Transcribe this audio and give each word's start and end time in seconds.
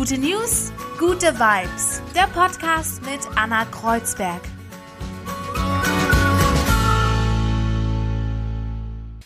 Gute 0.00 0.16
News, 0.16 0.72
gute 0.98 1.38
Vibes. 1.38 2.00
Der 2.14 2.26
Podcast 2.28 3.02
mit 3.02 3.20
Anna 3.36 3.66
Kreuzberg. 3.66 4.40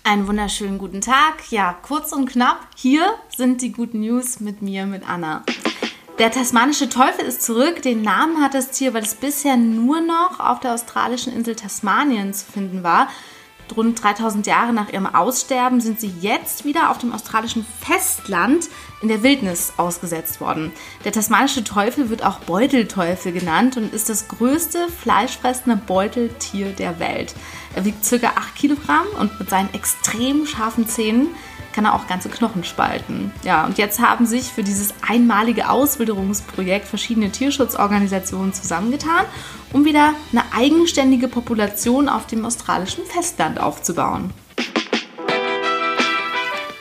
Einen 0.02 0.26
wunderschönen 0.26 0.78
guten 0.78 1.00
Tag. 1.00 1.52
Ja, 1.52 1.76
kurz 1.80 2.10
und 2.10 2.28
knapp. 2.28 2.58
Hier 2.74 3.14
sind 3.36 3.62
die 3.62 3.70
guten 3.70 4.00
News 4.00 4.40
mit 4.40 4.62
mir, 4.62 4.84
mit 4.86 5.08
Anna. 5.08 5.44
Der 6.18 6.32
tasmanische 6.32 6.88
Teufel 6.88 7.24
ist 7.24 7.42
zurück. 7.42 7.80
Den 7.82 8.02
Namen 8.02 8.42
hat 8.42 8.54
das 8.54 8.72
Tier, 8.72 8.94
weil 8.94 9.04
es 9.04 9.14
bisher 9.14 9.56
nur 9.56 10.00
noch 10.00 10.40
auf 10.40 10.58
der 10.58 10.74
australischen 10.74 11.32
Insel 11.32 11.54
Tasmanien 11.54 12.34
zu 12.34 12.50
finden 12.50 12.82
war. 12.82 13.08
Rund 13.76 14.02
3000 14.02 14.46
Jahre 14.46 14.72
nach 14.72 14.92
ihrem 14.92 15.06
Aussterben 15.06 15.80
sind 15.80 16.00
sie 16.00 16.12
jetzt 16.20 16.64
wieder 16.64 16.90
auf 16.90 16.98
dem 16.98 17.12
australischen 17.12 17.66
Festland 17.80 18.68
in 19.02 19.08
der 19.08 19.22
Wildnis 19.22 19.72
ausgesetzt 19.76 20.40
worden. 20.40 20.72
Der 21.04 21.12
tasmanische 21.12 21.64
Teufel 21.64 22.10
wird 22.10 22.24
auch 22.24 22.38
Beutelteufel 22.40 23.32
genannt 23.32 23.76
und 23.76 23.92
ist 23.92 24.08
das 24.08 24.28
größte 24.28 24.88
fleischfressende 24.88 25.76
Beuteltier 25.76 26.72
der 26.72 26.98
Welt. 26.98 27.34
Er 27.74 27.84
wiegt 27.84 28.08
ca. 28.08 28.28
8 28.28 28.54
Kilogramm 28.54 29.06
und 29.18 29.38
mit 29.38 29.50
seinen 29.50 29.72
extrem 29.74 30.46
scharfen 30.46 30.86
Zähnen 30.86 31.28
kann 31.74 31.84
er 31.84 31.94
auch 31.94 32.06
ganze 32.06 32.28
Knochen 32.28 32.62
spalten. 32.62 33.32
Ja, 33.42 33.66
und 33.66 33.78
jetzt 33.78 34.00
haben 34.00 34.26
sich 34.26 34.52
für 34.52 34.62
dieses 34.62 34.94
einmalige 35.06 35.68
Auswilderungsprojekt 35.68 36.86
verschiedene 36.86 37.30
Tierschutzorganisationen 37.30 38.52
zusammengetan, 38.52 39.24
um 39.72 39.84
wieder 39.84 40.14
eine 40.30 40.44
eigenständige 40.56 41.26
Population 41.26 42.08
auf 42.08 42.26
dem 42.26 42.46
australischen 42.46 43.04
Festland 43.04 43.58
aufzubauen. 43.58 44.32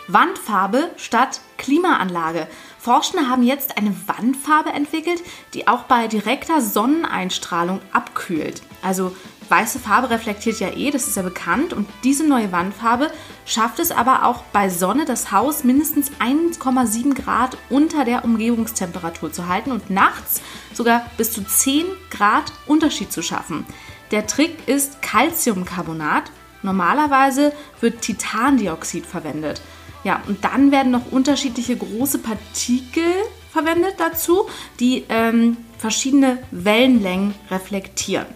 Wandfarbe 0.07 0.91
statt 0.97 1.41
Klimaanlage. 1.57 2.47
Forschende 2.77 3.29
haben 3.29 3.43
jetzt 3.43 3.77
eine 3.77 3.95
Wandfarbe 4.05 4.71
entwickelt, 4.71 5.23
die 5.53 5.67
auch 5.67 5.83
bei 5.83 6.07
direkter 6.07 6.61
Sonneneinstrahlung 6.61 7.79
abkühlt. 7.93 8.61
Also 8.83 9.15
weiße 9.49 9.79
Farbe 9.79 10.09
reflektiert 10.09 10.59
ja 10.59 10.69
eh, 10.69 10.91
das 10.91 11.07
ist 11.07 11.17
ja 11.17 11.23
bekannt. 11.23 11.73
Und 11.73 11.87
diese 12.03 12.27
neue 12.27 12.51
Wandfarbe 12.51 13.11
schafft 13.45 13.79
es 13.79 13.91
aber 13.91 14.25
auch 14.25 14.43
bei 14.53 14.69
Sonne, 14.69 15.05
das 15.05 15.31
Haus 15.31 15.63
mindestens 15.63 16.11
1,7 16.19 17.13
Grad 17.15 17.57
unter 17.69 18.05
der 18.05 18.23
Umgebungstemperatur 18.25 19.31
zu 19.31 19.47
halten 19.47 19.71
und 19.71 19.89
nachts 19.89 20.41
sogar 20.73 21.05
bis 21.17 21.31
zu 21.31 21.43
10 21.43 21.85
Grad 22.09 22.51
Unterschied 22.65 23.11
zu 23.11 23.21
schaffen. 23.21 23.65
Der 24.11 24.27
Trick 24.27 24.67
ist 24.67 25.01
Calciumcarbonat. 25.01 26.31
Normalerweise 26.61 27.53
wird 27.81 28.01
Titandioxid 28.01 29.05
verwendet. 29.05 29.61
Ja, 30.03 30.21
und 30.27 30.43
dann 30.43 30.71
werden 30.71 30.91
noch 30.91 31.11
unterschiedliche 31.11 31.77
große 31.77 32.19
Partikel 32.19 33.03
verwendet 33.51 33.95
dazu, 33.97 34.47
die 34.79 35.05
ähm, 35.09 35.57
verschiedene 35.77 36.39
Wellenlängen 36.51 37.35
reflektieren. 37.49 38.27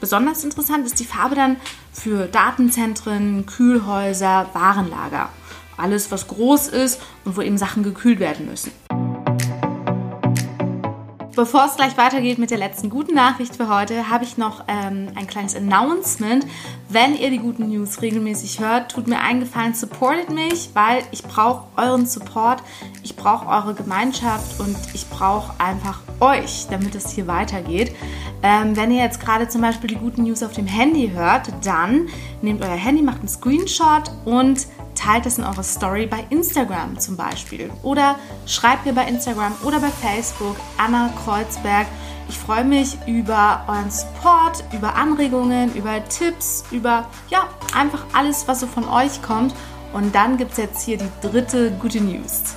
Besonders 0.00 0.44
interessant 0.44 0.86
ist 0.86 1.00
die 1.00 1.04
Farbe 1.04 1.34
dann 1.34 1.56
für 1.92 2.26
Datenzentren, 2.26 3.46
Kühlhäuser, 3.46 4.48
Warenlager. 4.52 5.28
Alles, 5.76 6.10
was 6.10 6.28
groß 6.28 6.68
ist 6.68 7.00
und 7.24 7.36
wo 7.36 7.42
eben 7.42 7.58
Sachen 7.58 7.82
gekühlt 7.82 8.20
werden 8.20 8.46
müssen. 8.46 8.70
Bevor 11.38 11.66
es 11.66 11.76
gleich 11.76 11.96
weitergeht 11.96 12.38
mit 12.38 12.50
der 12.50 12.58
letzten 12.58 12.90
guten 12.90 13.14
Nachricht 13.14 13.54
für 13.54 13.68
heute, 13.68 14.10
habe 14.10 14.24
ich 14.24 14.38
noch 14.38 14.64
ähm, 14.66 15.12
ein 15.14 15.28
kleines 15.28 15.54
Announcement. 15.54 16.44
Wenn 16.88 17.16
ihr 17.16 17.30
die 17.30 17.38
guten 17.38 17.68
News 17.68 18.02
regelmäßig 18.02 18.58
hört, 18.58 18.90
tut 18.90 19.06
mir 19.06 19.20
einen 19.20 19.38
Gefallen, 19.38 19.72
supportet 19.72 20.30
mich, 20.30 20.70
weil 20.74 21.04
ich 21.12 21.22
brauche 21.22 21.68
euren 21.76 22.06
Support, 22.06 22.64
ich 23.04 23.14
brauche 23.14 23.46
eure 23.46 23.74
Gemeinschaft 23.74 24.58
und 24.58 24.76
ich 24.94 25.08
brauche 25.08 25.52
einfach 25.60 26.00
euch, 26.18 26.66
damit 26.72 26.96
es 26.96 27.12
hier 27.12 27.28
weitergeht. 27.28 27.94
Ähm, 28.42 28.74
wenn 28.74 28.90
ihr 28.90 29.04
jetzt 29.04 29.20
gerade 29.20 29.46
zum 29.46 29.60
Beispiel 29.60 29.90
die 29.90 29.94
guten 29.94 30.24
News 30.24 30.42
auf 30.42 30.54
dem 30.54 30.66
Handy 30.66 31.12
hört, 31.14 31.52
dann 31.64 32.08
nehmt 32.42 32.62
euer 32.62 32.70
Handy, 32.70 33.00
macht 33.00 33.20
einen 33.20 33.28
Screenshot 33.28 34.10
und 34.24 34.66
teilt 34.98 35.26
es 35.26 35.38
in 35.38 35.44
eure 35.44 35.62
Story 35.62 36.06
bei 36.06 36.24
Instagram 36.30 36.98
zum 36.98 37.16
Beispiel. 37.16 37.70
Oder 37.82 38.16
schreibt 38.46 38.84
mir 38.84 38.92
bei 38.92 39.06
Instagram 39.06 39.54
oder 39.62 39.78
bei 39.78 39.90
Facebook 39.90 40.56
Anna 40.76 41.10
Kreuzberg. 41.24 41.86
Ich 42.28 42.36
freue 42.38 42.64
mich 42.64 42.98
über 43.06 43.64
euren 43.68 43.90
Support, 43.90 44.64
über 44.72 44.96
Anregungen, 44.96 45.74
über 45.74 46.06
Tipps, 46.08 46.64
über 46.70 47.08
ja, 47.30 47.48
einfach 47.74 48.04
alles, 48.12 48.48
was 48.48 48.60
so 48.60 48.66
von 48.66 48.88
euch 48.88 49.22
kommt. 49.22 49.54
Und 49.92 50.14
dann 50.14 50.36
gibt 50.36 50.52
es 50.52 50.58
jetzt 50.58 50.84
hier 50.84 50.98
die 50.98 51.08
dritte 51.22 51.70
gute 51.72 52.00
News. 52.00 52.56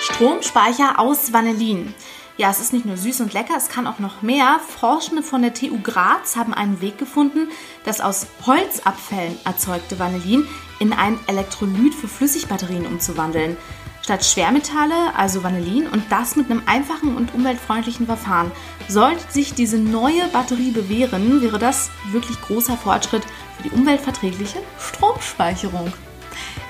Stromspeicher 0.00 0.98
aus 0.98 1.32
Vanillin. 1.32 1.94
Ja, 2.38 2.50
es 2.50 2.60
ist 2.60 2.72
nicht 2.72 2.86
nur 2.86 2.96
süß 2.96 3.20
und 3.22 3.32
lecker, 3.32 3.54
es 3.56 3.68
kann 3.68 3.88
auch 3.88 3.98
noch 3.98 4.22
mehr. 4.22 4.60
Forschende 4.60 5.24
von 5.24 5.42
der 5.42 5.54
TU 5.54 5.80
Graz 5.82 6.36
haben 6.36 6.54
einen 6.54 6.80
Weg 6.80 6.96
gefunden, 6.96 7.48
das 7.84 8.00
aus 8.00 8.28
Holzabfällen 8.46 9.36
erzeugte 9.44 9.98
Vanillin 9.98 10.46
in 10.78 10.92
ein 10.92 11.18
Elektrolyt 11.26 11.96
für 11.96 12.06
Flüssigbatterien 12.06 12.86
umzuwandeln. 12.86 13.56
Statt 14.02 14.24
Schwermetalle, 14.24 15.16
also 15.16 15.42
Vanillin, 15.42 15.88
und 15.88 16.04
das 16.12 16.36
mit 16.36 16.48
einem 16.48 16.62
einfachen 16.66 17.16
und 17.16 17.34
umweltfreundlichen 17.34 18.06
Verfahren. 18.06 18.52
Sollte 18.86 19.32
sich 19.32 19.54
diese 19.54 19.78
neue 19.78 20.28
Batterie 20.28 20.70
bewähren, 20.70 21.42
wäre 21.42 21.58
das 21.58 21.90
wirklich 22.12 22.40
großer 22.40 22.76
Fortschritt 22.76 23.24
für 23.56 23.64
die 23.64 23.70
umweltverträgliche 23.70 24.60
Stromspeicherung. 24.78 25.92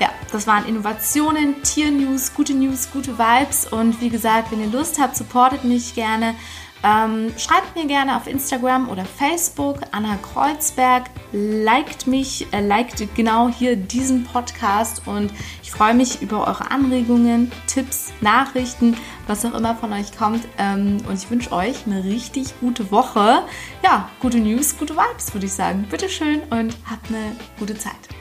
Ja, 0.00 0.10
das 0.32 0.46
waren 0.46 0.66
Innovationen, 0.66 1.62
Tiernews, 1.62 2.34
gute 2.34 2.54
News, 2.54 2.90
gute 2.92 3.18
Vibes. 3.18 3.66
Und 3.66 4.00
wie 4.00 4.10
gesagt, 4.10 4.52
wenn 4.52 4.60
ihr 4.60 4.70
Lust 4.70 5.00
habt, 5.00 5.16
supportet 5.16 5.64
mich 5.64 5.94
gerne. 5.94 6.34
Ähm, 6.84 7.32
schreibt 7.36 7.74
mir 7.74 7.86
gerne 7.86 8.16
auf 8.16 8.28
Instagram 8.28 8.88
oder 8.88 9.04
Facebook, 9.04 9.80
Anna 9.90 10.16
Kreuzberg, 10.16 11.10
liked 11.32 12.06
mich, 12.06 12.46
äh, 12.52 12.64
liked 12.64 13.16
genau 13.16 13.48
hier 13.48 13.74
diesen 13.74 14.24
Podcast 14.24 15.02
und 15.06 15.32
ich 15.62 15.72
freue 15.72 15.94
mich 15.94 16.22
über 16.22 16.46
eure 16.46 16.70
Anregungen, 16.70 17.50
Tipps, 17.66 18.12
Nachrichten, 18.20 18.96
was 19.26 19.44
auch 19.44 19.54
immer 19.54 19.74
von 19.74 19.92
euch 19.92 20.16
kommt. 20.16 20.46
Ähm, 20.56 20.98
und 21.08 21.14
ich 21.14 21.28
wünsche 21.30 21.50
euch 21.50 21.84
eine 21.86 22.04
richtig 22.04 22.58
gute 22.60 22.92
Woche. 22.92 23.42
Ja, 23.82 24.08
gute 24.20 24.38
News, 24.38 24.78
gute 24.78 24.94
Vibes, 24.94 25.34
würde 25.34 25.46
ich 25.46 25.52
sagen. 25.52 25.84
Bitteschön 25.90 26.42
und 26.50 26.76
habt 26.88 27.08
eine 27.08 27.32
gute 27.58 27.76
Zeit. 27.76 28.17